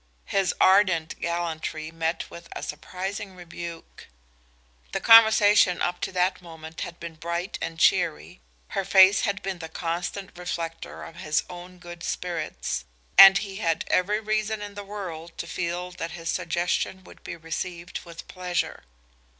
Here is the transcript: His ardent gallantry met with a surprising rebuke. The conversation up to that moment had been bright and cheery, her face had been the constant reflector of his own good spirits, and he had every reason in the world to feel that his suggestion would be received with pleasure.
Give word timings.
His 0.25 0.51
ardent 0.59 1.19
gallantry 1.21 1.91
met 1.91 2.27
with 2.31 2.49
a 2.53 2.63
surprising 2.63 3.35
rebuke. 3.35 4.07
The 4.93 4.99
conversation 4.99 5.79
up 5.79 6.01
to 6.01 6.11
that 6.13 6.41
moment 6.41 6.81
had 6.81 6.99
been 6.99 7.13
bright 7.13 7.59
and 7.61 7.77
cheery, 7.79 8.41
her 8.69 8.83
face 8.83 9.21
had 9.21 9.43
been 9.43 9.59
the 9.59 9.69
constant 9.69 10.35
reflector 10.35 11.03
of 11.03 11.17
his 11.17 11.43
own 11.51 11.77
good 11.77 12.01
spirits, 12.01 12.83
and 13.15 13.37
he 13.37 13.57
had 13.57 13.85
every 13.91 14.19
reason 14.19 14.59
in 14.59 14.73
the 14.73 14.83
world 14.83 15.37
to 15.37 15.45
feel 15.45 15.91
that 15.91 16.13
his 16.17 16.31
suggestion 16.31 17.03
would 17.03 17.23
be 17.23 17.35
received 17.35 17.99
with 18.03 18.27
pleasure. 18.27 18.81